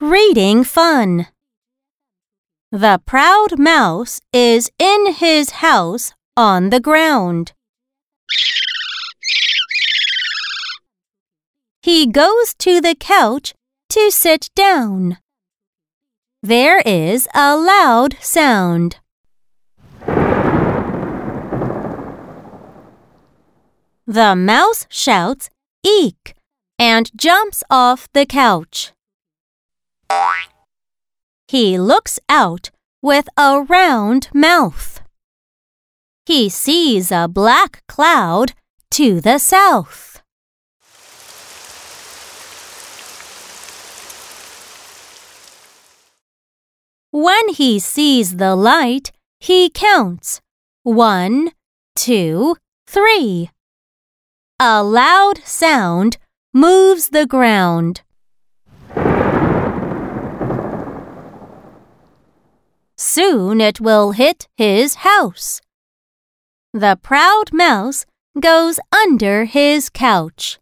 [0.00, 1.26] reading fun.
[2.72, 7.52] The proud mouse is in his house on the ground.
[11.82, 13.52] He goes to the couch
[13.90, 15.18] to sit down.
[16.42, 19.00] There is a loud sound.
[24.06, 25.50] The mouse shouts,
[25.84, 26.34] Eek!
[26.78, 28.92] and jumps off the couch.
[31.48, 32.70] He looks out
[33.02, 35.00] with a round mouth.
[36.24, 38.52] He sees a black cloud
[38.92, 40.22] to the south.
[47.10, 50.40] When he sees the light, he counts
[50.84, 51.50] one,
[51.96, 53.50] two, three.
[54.60, 56.18] A loud sound
[56.54, 58.02] moves the ground.
[63.02, 65.62] Soon it will hit his house.
[66.74, 68.04] The proud mouse
[68.38, 70.58] goes under his couch.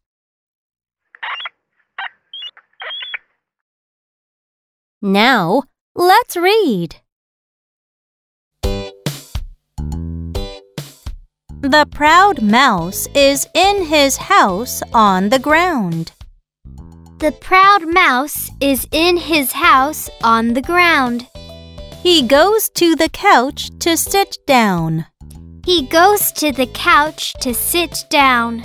[5.03, 5.64] Now,
[5.97, 7.00] let's read.
[11.61, 16.12] The proud mouse is in his house on the ground.
[17.19, 21.27] The proud mouse is in his house on the ground.
[22.09, 25.05] He goes to the couch to sit down.
[25.67, 28.65] He goes to the couch to sit down.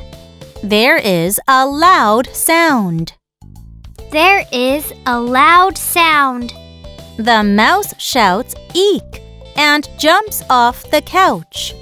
[0.63, 3.11] There is a loud sound.
[4.11, 6.53] There is a loud sound.
[7.17, 9.21] The mouse shouts, Eek!
[9.57, 11.75] and jumps off the couch.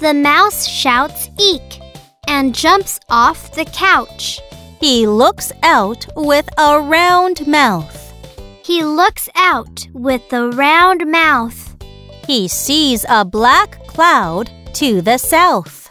[0.00, 1.80] The mouse shouts, Eek!
[2.28, 4.42] and jumps off the couch.
[4.82, 7.97] He looks out with a round mouth.
[8.68, 11.74] He looks out with a round mouth.
[12.26, 15.90] He sees a black cloud to the south.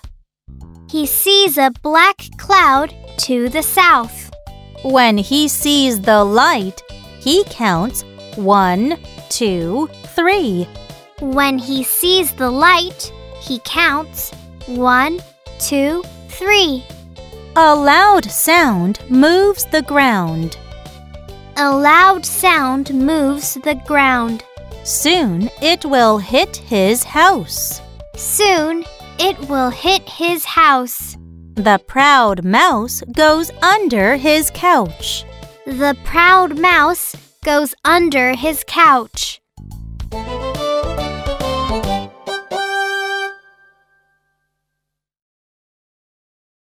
[0.87, 2.93] He sees a black cloud
[3.25, 4.31] to the south.
[4.83, 6.79] When he sees the light,
[7.19, 8.03] he counts
[8.35, 10.67] one, two, three.
[11.19, 14.29] When he sees the light, he counts
[14.67, 15.19] one,
[15.57, 16.85] two, three.
[17.55, 20.59] A loud sound moves the ground.
[21.59, 24.43] A loud sound moves the ground.
[24.83, 27.81] Soon it will hit his house.
[28.15, 28.85] Soon
[29.17, 31.17] it will hit his house.
[31.55, 35.25] The proud mouse goes under his couch.
[35.65, 39.41] The proud mouse goes under his couch.